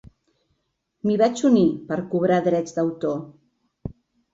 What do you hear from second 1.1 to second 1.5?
vaig